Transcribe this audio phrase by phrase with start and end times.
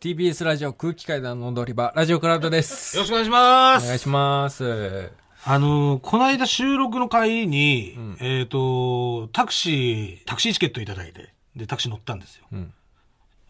[0.00, 2.98] TBS ラジオ空気階段の踊り場、ラジオクラウドです。
[2.98, 3.84] よろしくお願いします。
[3.84, 5.10] お願いします。
[5.46, 12.44] あのーこの間収録の帰りに、えっ、と、タクシー、タクシーチケットいただいて、で、タクシー乗ったんですよ。
[12.54, 12.74] ん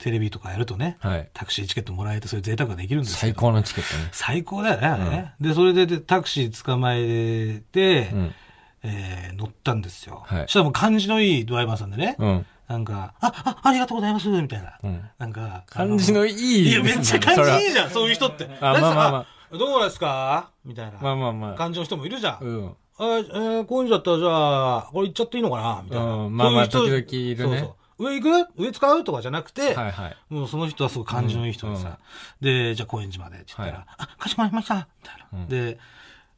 [0.00, 3.18] テレビとかやるとね、はいタクシーチケットもらえて、そういう贅沢ができるんですよ。
[3.20, 4.08] 最高のチケットね。
[4.10, 5.34] 最高だよね、あれね。
[5.40, 8.34] で、それででタクシー捕まえて、ん
[8.82, 10.24] えー乗ったんですよ。
[10.26, 12.46] はいそしたらもう感じのいいドライバーさんでね、うん。
[12.68, 14.88] なんか、あ、あ、ありがとうございます、みたいな。
[14.88, 16.70] んなんか、感じのいい。
[16.70, 18.44] いや、めっちゃ感じいいじゃん、そういう人って。
[18.60, 19.58] あまあまあまああ。
[19.58, 20.50] どうですか？
[20.64, 20.98] みたいな。
[21.00, 21.54] まあまあまあ。
[21.54, 22.38] 感じの人もいるじゃん。
[22.40, 22.76] うん。
[22.98, 25.82] あえー、こういうんだったらじゃあ、これ行っちゃっていいのかな？
[25.84, 26.04] みたいな。
[26.04, 28.62] うんまあまあそういう人時々いるねそうそう上行く？
[28.62, 29.04] 上使う？
[29.04, 30.16] とかじゃなくて、はいはい。
[30.30, 31.98] もうその人はすごい感じのいい人でさ、
[32.40, 35.46] で、じゃあ高円寺までって言ったら、はいあ、かしこまりましたみたいな。
[35.46, 35.78] で、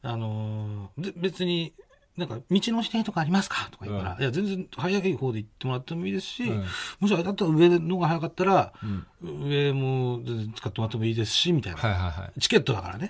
[0.03, 1.73] あのーで別に、
[2.17, 3.67] なんか、道の指定とかありますか？
[3.71, 6.65] とか言うから、うんいや、全然早い方で行ってもらってもいいですし、うん
[6.99, 8.73] もしあれだったら上のが早かったら、
[9.21, 11.79] 上も全然使ってもらってもいいですし、みたいな。
[11.79, 12.39] はいはいはい。
[12.39, 13.09] チケットだからね。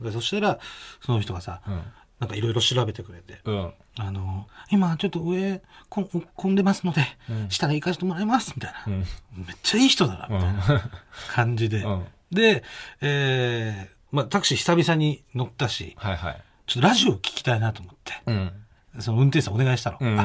[0.00, 0.58] うんそしたら、
[1.00, 1.82] その人がさ、うん
[2.18, 3.72] なんかいろいろ調べてくれて、うん。
[3.98, 8.84] あの、今ちょっと上こん混んでますので、うん下で行かせてもらいます、みたいな。
[8.86, 8.98] うん。
[9.44, 10.90] めっちゃいい人だな、みたいな
[11.30, 11.82] 感じで。
[11.82, 12.64] うんで、
[13.02, 16.42] えー、まあタクシー久々に乗ったし、はいはい。
[16.72, 18.52] ちょっとラジオ聞きたいなと思って、うん。
[19.00, 19.98] その運転手さんお願いしたの。
[20.00, 20.24] うんあ、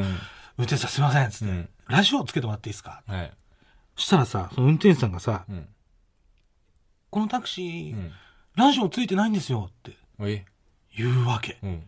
[0.57, 3.03] 運転手さんすいません、つって、うんラジオつけてもらっていいですか？
[3.05, 3.31] はい。
[3.97, 5.67] そしたらさ、その運転手さんがさ、うん。
[7.09, 8.11] このタクシー、うん。
[8.55, 9.97] ラジオついてないんですよって。
[10.97, 11.57] 言うわけ。
[11.63, 11.83] うん。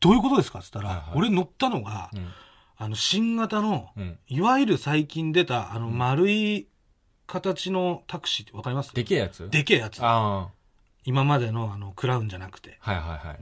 [0.00, 0.58] どういうことですか？
[0.58, 2.28] って言ったら、はいはい俺乗ったのが、うん。
[2.76, 4.18] あの、新型の、うん。
[4.28, 6.68] いわゆる最近出た、あの、丸い
[7.26, 8.94] 形のタクシーってわかります？
[8.94, 9.48] でけえやつ？
[9.48, 10.00] でけえやつ。
[10.02, 10.48] あ
[11.08, 12.92] 今までのあの、クラウンじゃなくて、あ。
[12.92, 13.38] はいはいはい。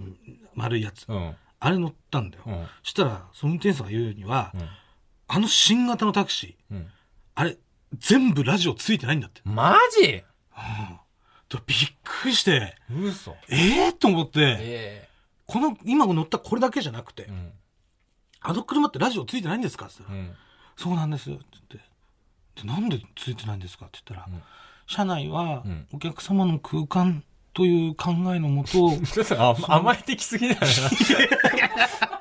[0.54, 1.04] 丸いやつ。
[1.08, 1.34] うん。
[1.58, 2.44] あれ乗ったんだよ。
[2.46, 2.66] うん。
[2.84, 4.68] そしたら、その運転手さんが言うには、うん。
[5.26, 6.86] あの新型のタクシー、うん。
[7.34, 7.58] あれ、
[7.98, 9.40] 全部ラジオついてないんだって。
[9.42, 10.06] マジ？
[10.06, 10.24] で
[11.66, 13.34] びっくりして、嘘。
[13.48, 15.08] ええー、と思って、え
[15.46, 17.32] この、今乗ったこれだけじゃなくて、え。
[17.32, 17.52] うん。
[18.42, 19.86] あの車ってラジオついてないんですか？
[19.86, 20.34] って言ったら、うん。
[20.76, 22.62] そうなんですって言って。
[22.62, 23.86] で、なんでついてないんですか？
[23.86, 24.42] って言ったら、うん
[24.88, 27.24] 車内はんお客様の空間
[27.56, 30.66] という考えのもと、 ちょっとあ甘えてきすぎだよな。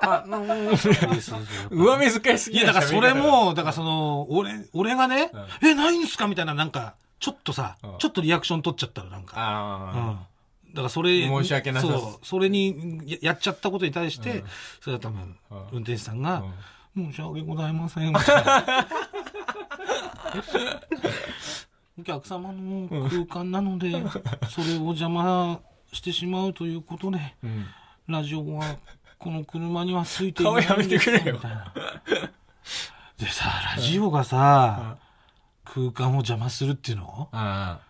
[0.00, 5.30] あのー 上目遣いすぎいや、だからそれ、も、だからその、俺、俺がね、
[5.62, 7.98] え、ないんすかみたいな、なんか、ちょっとさ、うん。
[7.98, 9.36] ちょっとリアクション取っちゃったら、なんか。
[9.36, 9.42] うん。
[9.42, 10.26] あ
[10.70, 14.44] だからそれ、申し訳なさそうそれにややっちゃったことに対して、うん。
[14.80, 15.58] それは多分、うん。
[15.72, 16.44] 運転手さんが、
[16.96, 17.12] うん。
[17.12, 18.86] 申し訳ございません、みたいな
[21.98, 23.90] お客様の空間なので、
[24.50, 25.60] それを邪魔
[25.92, 27.18] してしまうということで。
[28.08, 28.76] ラジオは
[29.18, 31.72] この車にはついていない顔やめてくれよみたいな
[33.18, 33.46] でさ、
[33.76, 34.98] ラジオがさ、
[35.64, 37.28] 空間を邪魔するっていうの？
[37.32, 37.80] あ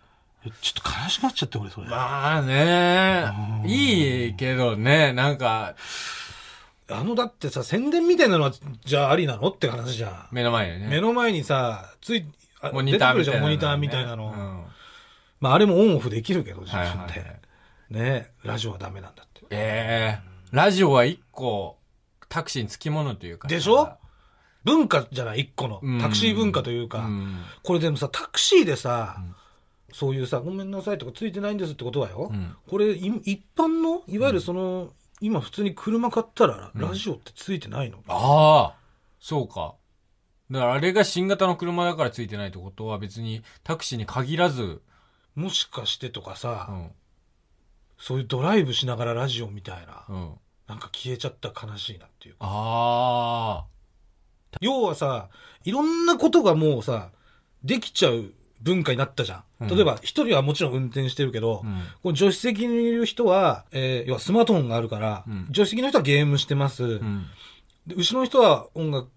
[0.61, 1.87] ちょっと悲しくなっちゃって、俺、それ。
[1.87, 1.89] あ。
[1.89, 3.25] まあね
[3.63, 5.75] うんいいけどね、なんか、
[6.89, 8.53] あの、だってさ、宣伝みたいなのは、
[8.85, 9.49] じゃあありなの？
[9.49, 10.27] って話じゃん。
[10.31, 10.87] 目の前にね。
[10.87, 12.23] 目の前にさ、つい、あ
[12.73, 14.27] モニターみたいなモニターみたいなの。
[14.27, 14.63] うん
[15.39, 17.13] まあ、あれもオンオフできるけど、自はい分で。
[17.13, 17.39] はいはい。
[17.89, 19.45] ねラジオはダメなんだって。
[19.51, 21.77] ええラジオは一個、
[22.29, 23.55] タクシーにつきものというかさ。
[23.55, 23.89] でしょ？
[24.63, 25.99] 文化じゃない、一個のうん。
[26.01, 26.99] タクシー文化というか。
[26.99, 29.17] うんこれでもさ、タクシーでさ、
[29.93, 32.29] そういうさ、ごめんなさいとかついてないんですってことはよ。
[32.31, 34.91] うんこれ、い一般の、いわゆるその、
[35.21, 38.75] 今普通に車買ったら、ラジオってついてないの、ああ、
[39.19, 39.75] そうか。
[40.49, 44.81] だからあれが新型の車だからついてないってことは別にタクシーに限らず、
[45.35, 46.91] もしかしてとかさ、うん、
[47.99, 50.31] そういうドライブしながらラジオみたいな、うん。
[50.67, 52.39] なんか消えちゃったら悲しいなっていうか。
[52.41, 53.65] あ
[54.61, 55.29] 要はさ、
[55.63, 57.11] いろんなことがもうさ、
[57.63, 59.43] できちゃう文化になったじゃん。
[59.61, 61.81] うん例えば、一人はもちろん運転してるけど、あ、うん。
[62.03, 66.83] この助手席にいる人は、えー要はスマートフォンがあるから、うん助手席の人はゲームしてます。
[66.83, 67.25] うん。
[67.87, 69.09] で後ろの人は音楽、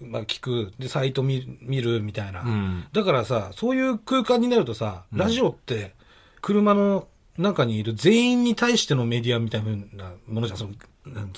[0.00, 2.42] まあ、聞く、で、サイト見見るみたいな。
[2.42, 2.86] うん。
[2.92, 5.94] だからさ、そういう空間になるとさ、うんラジオって、
[6.40, 7.06] 車の
[7.38, 10.72] 中にいる全員に対してのメディアみたいなものじゃん、その、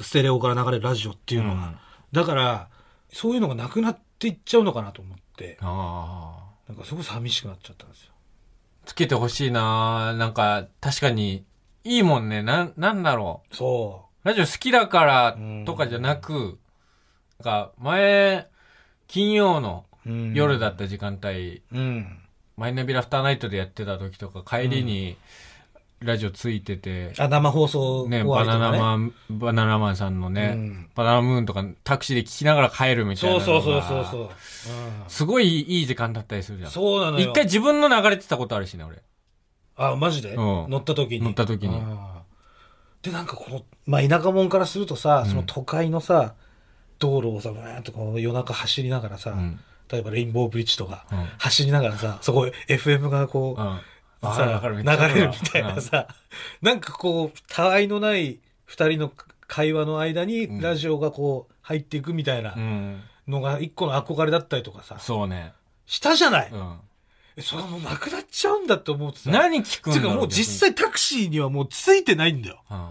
[0.00, 1.54] ステレオから流れるラジオっていうのは。
[1.54, 1.76] うん
[2.12, 2.68] だから、
[3.12, 8.12] そういうのがなくなっていっちゃうのかなと思って、あなんかすごい寂しくなっちゃったんですよ。
[8.14, 8.86] あ。
[8.86, 11.44] つけてほしいななんか、確かに、
[11.84, 12.42] いいもんね。
[12.42, 13.56] なん、なんだろう。
[13.56, 16.58] そラジオ好きだからとかじゃなく、
[17.38, 18.48] なんか、前、
[19.08, 20.10] 金曜のう。
[20.10, 22.18] うん夜だった時間帯、うん。
[22.56, 25.16] マイナビラフターナイトでやってた時とか、帰りに、
[26.00, 33.62] ラジオついてて、あ、生放送ね、バナナマン、バナナマンさんのね、うんバナナムーンとかタクシーで聞きながら帰るみたいなそう。
[33.62, 34.20] そうそうそうそう。
[34.22, 34.28] うん
[35.08, 36.70] すごいいい時間だったりするじゃん。
[36.70, 37.30] そうなのよ。
[37.30, 39.02] 一回自分の流れてたことあるしね、俺。
[39.76, 41.24] あ、マジで、うん乗った時に。
[41.24, 41.80] 乗った時に
[43.02, 46.34] で、なんかこの、まあ、田舎者からするとさ、その都会のさ、
[46.98, 49.60] 道路をさ、ブーンとこう夜中走りながらさ、うん。
[49.90, 53.80] 例えばレインボーブリッジとか、うん走りながらさ、そこ FM がこう、うん。
[54.34, 56.08] さわかる流れるみたいなさ、
[56.62, 59.12] なんかこう、たわいのない二人の
[59.46, 62.62] 会話の間にラジオがこう入っていくみたいなうん。
[62.62, 63.02] うん。
[63.28, 65.52] のが一個の憧れだったりとかさ、そうね。
[65.86, 66.78] したじゃない、うん。
[67.36, 69.30] えそれはもうなくなっちゃうんだって思ってさ。
[69.30, 72.62] 何聞くんてかだろうもう実際タクシーにはもうついてないんだよ。
[72.70, 72.86] うん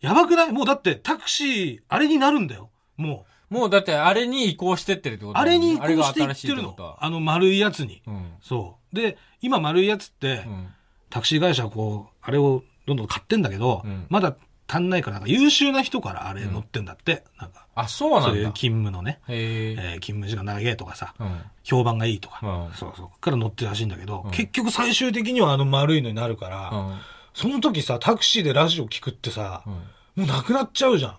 [0.00, 0.52] やばくない？
[0.52, 2.70] もうだってタクシー、あれになるんだよ。
[3.02, 5.34] ももうだってあれに移行してってるってこう。
[5.34, 6.96] とあれに移行していあれが新しってるの。
[6.98, 8.02] あの丸いやつに。
[8.06, 8.32] うん。
[8.40, 8.96] そう。
[8.96, 10.68] で、今丸いやつって、うん。
[11.10, 14.34] タクシー会社はこう、あれをどんどん買ってんだけど、うんまだ
[14.68, 17.24] 足んないから、なんか優秀な人からあれ乗ってんだって。
[17.38, 18.28] なんか、あ、そうなんだ。
[18.28, 19.72] そういう勤務のね、へえ。
[19.72, 21.40] えー勤務時間長いとかさ、うん。
[21.62, 26.98] 評判がいいとか、うんそうそう、から乗ってるらしいんだけど、うん結局最終的にはあの丸いのになるから、うん。
[27.34, 29.72] その時さ、タクシーでラジオ聞くってさ、うん。
[29.72, 29.80] も
[30.16, 31.16] うなくなっちゃうじゃん。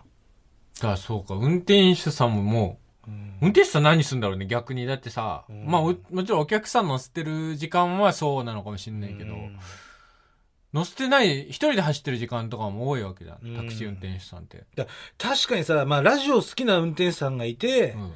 [0.84, 4.86] だからそうか、運転手さんももう、運転手さん何すんだろうね、逆に。
[4.86, 9.58] だってさ、んまあ、おもちろんお客さん乗せてる時間はそうなのかもしれないけど、うん
[10.74, 13.56] 乗せてない、一人で走ってる時間とかも多いわけじゃうんん。
[13.56, 14.66] タクシー運転手さんって。
[14.76, 14.88] だ
[15.20, 18.14] 確かにさ、まあ、ラジオ好きな運転手さんがいて、うん。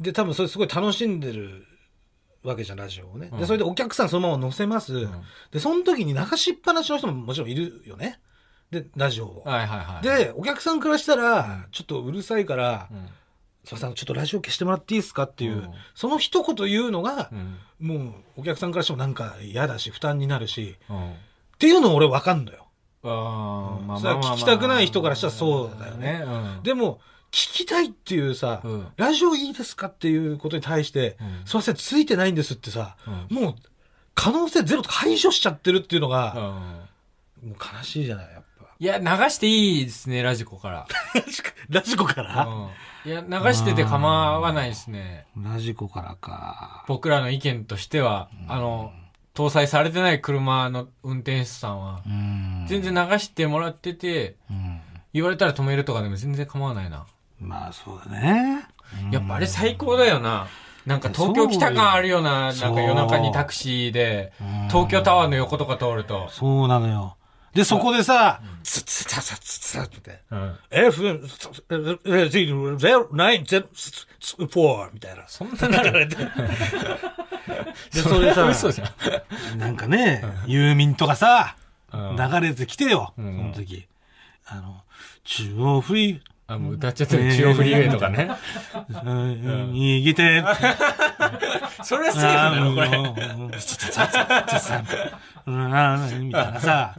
[0.00, 1.66] で、多分それすごい楽しんでる
[2.42, 3.26] わけじゃん、ラジオをね。
[3.26, 5.06] で、うんそれでお客さんそのまま乗せます。
[5.06, 5.10] ん
[5.50, 8.20] で、その時に流しっぱなしの人ももちろんいるよね。
[8.82, 9.42] で、ラジオを。
[9.44, 13.08] はいはいはい。、で、お客さんからしたら、ちょっとうるさいから、うん。
[13.64, 17.58] すいません、ちょっとラジオ消してもらっていいですかっていう、うんその一言言うのがう、ん。
[17.86, 21.10] もうお客さんからしてもなんか嫌だし、負担になるし、うん。
[21.12, 21.14] っ
[21.58, 22.66] ていうの俺わかんのよ。
[23.04, 26.62] ああ、うんまあ聞きたくない人からしたらそうだよねうん。
[26.62, 27.00] でも、
[27.30, 33.54] 聞きたいっていうさ、うんラジオいいですかっていうことに対して、うんすいません、ついてないんですってさ、うんもう、
[34.14, 37.48] 可能性ゼロとか排除しちゃってるっていうのうが、ん。
[37.48, 38.44] もう悲しいじゃない、やっぱ。
[38.78, 40.86] いや、流していいですね、ラジコから。
[41.68, 43.10] ラジコから、うん。
[43.10, 44.08] いや、流してて構
[44.40, 45.26] わないですね。
[45.36, 46.84] ラジコからか。
[46.88, 48.92] 僕らの意見としては、あの、
[49.34, 52.64] 搭載されてない車の運転手さんは、うん。
[52.68, 54.80] 全然流してもらってて、うん。
[55.12, 57.06] 言われたら止めるとかでも全然構わないな。
[57.40, 58.66] まあ、そうだね。
[59.10, 60.46] やっぱあれ最高だよな。
[60.86, 62.40] なんか東京来た感あるよな。
[62.40, 66.28] なんそうか夜中にタクシーでうん、東京タワーの横とか通ると。
[66.30, 67.16] そうなのよ。
[67.54, 70.56] で、そこでさ、つつつつつつって、うん。
[70.70, 71.26] FM
[72.04, 75.26] 0904みたいな。
[75.28, 76.08] そんななる。
[76.08, 76.16] で、
[78.00, 78.92] それさ、嘘じゃ
[79.54, 79.58] ん。
[79.58, 81.64] なんかね、ユーミンとかさ、うん
[82.16, 83.86] 流れてきてよ、そんの時。
[84.46, 84.82] あの、
[85.22, 87.32] 中央フリー、あ、もう歌っちゃってる。
[87.34, 88.30] 中央フリーウェイとかね。
[89.04, 90.42] うん右手、
[91.84, 92.90] それはセーフなのこれ。
[93.52, 93.58] れ。
[93.60, 93.94] つつつつつ
[96.10, 96.96] つみたいなさ、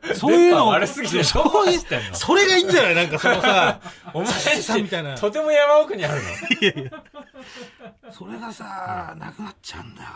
[0.14, 1.80] そういうの、悪すぎてそういう
[2.12, 2.94] それがいいんじゃない？
[2.94, 3.80] なんかそのさ、
[4.14, 5.16] お前さみたいな。
[5.16, 8.12] とても山奥にあるの。
[8.12, 10.08] それがさ、なくなっちゃうんだよ。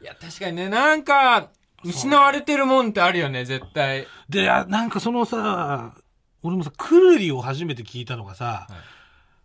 [0.00, 1.48] いや、確かにね、なんか、
[1.84, 4.06] 失われてるもんってあるよね、絶対。
[4.28, 5.94] で、あなんかそのさ、
[6.42, 8.66] 俺もさ、くるりを初めて聞いたのがさ、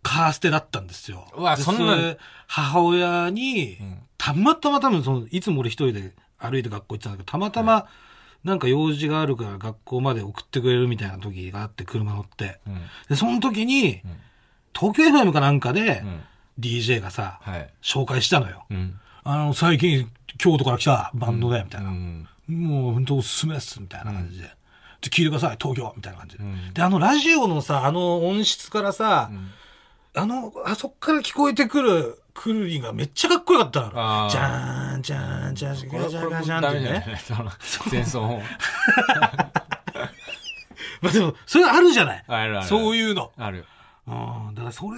[0.03, 1.27] カーステだったんですよ。
[1.35, 3.99] うわでそんなれ母親に、ん。
[4.17, 7.87] たまたま多分その、いつも俺一人で歩いて学校行ってたんだけど、たまたま、
[8.47, 12.59] なんか用事があるから学校まで送ってくれるみたいな時があって、車乗って。
[12.65, 12.81] うん。
[13.09, 14.01] で、その時に、ん
[14.77, 16.21] 東京 FM かなんかで、うん。
[16.59, 17.69] DJ がさ、はい。
[17.81, 18.65] 紹介したのよ。
[18.69, 18.99] うん。
[19.23, 21.89] あの、最近、京都から来たバンドで、みたいな。
[21.89, 22.27] うん。
[22.47, 24.45] もう本当おすすめです、みたいな感じで。
[25.01, 26.43] で、聞いてください、東京みたいな感じで。
[26.43, 29.29] んで、あのラジオのさ、あの音質からさ、
[30.17, 33.89] あの、あそっから聞こえてくるくるりがめっちゃかっこよかったの。
[34.29, 37.21] じゃーん、じゃーん、じゃーん、じゃーん、じゃーん、じゃーんっね。
[37.23, 37.51] その
[37.91, 38.41] 前奏音。
[41.01, 42.23] まあでも、それあるじゃない。
[42.27, 42.67] あるある。
[42.67, 43.31] そういうの。
[43.37, 43.65] ある。
[44.07, 44.55] うん。
[44.55, 44.97] だからそれ、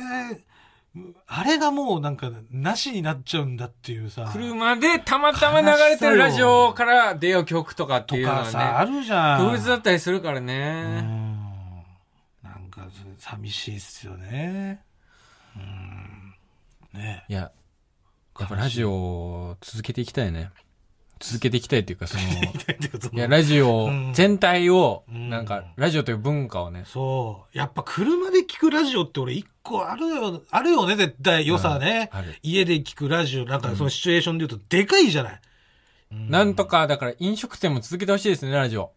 [1.27, 4.29] あれがもうなんか、なしになっちゃうんだっていうさ。
[4.31, 9.39] 車でたまたま流れてるラジオから出よう曲とかってというのかさ、あはね、るじゃん。
[9.39, 11.01] 特別だったりするからうね。
[11.01, 11.37] ん。
[12.43, 12.81] なんか、
[13.17, 14.81] 寂しいっすよね。
[16.93, 17.01] うん。
[17.01, 17.51] ねいや、
[18.39, 20.51] やっぱラジオを続けていきたいね。
[21.19, 27.57] 続けていきたいっていうか、その、いや、いラジオうん全体を、うんなんか、ラジオという文化をね、そう。
[27.57, 32.09] やっぱ車で聞くラジオって俺一個あるよ、あるよね、絶対良さね。
[32.41, 35.41] 家で聞くラジオ、なんかそのシチュエーションで言うとでかいじゃない。
[36.13, 38.91] うんなんとか、だから飲食店も続けてほしいですね、ラジオ。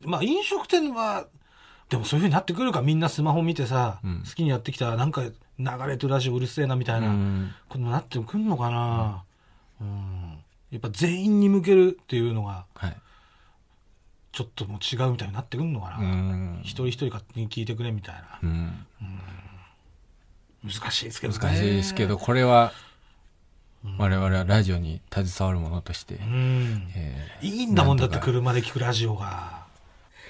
[0.00, 1.26] まあ飲食店は、
[1.90, 4.22] でもそういう風になってくるかみんなスマホ見てさ、うん。
[4.24, 5.32] 好きにやってきたらなんか流
[5.88, 7.52] れてるラジオうるせえなみたいな、うん。
[7.68, 9.24] ことになってくんのかな、
[9.80, 10.38] うん、
[10.70, 12.96] やっぱ全員に向けるっていうのがはい。
[14.32, 16.60] ちょっともう違うみたいになってくんのかな、うん。
[16.62, 18.38] 一人一人勝手に聞いてくれみたいな。
[18.44, 18.86] うん。
[20.62, 21.38] 難しいですけどね。
[21.40, 22.72] 難しいですけど、これは、
[23.98, 26.92] 我々はラジオに携わるものとして、うん。
[26.94, 29.59] えいいんだもんだって車で聞くラジオが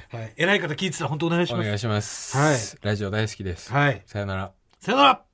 [0.09, 2.37] はい偉い方聞いてたら本当お願いしますーお願いします。
[2.37, 3.73] はいラジオ大好きです。
[3.73, 4.53] はいさよなら。
[4.81, 5.30] さよなら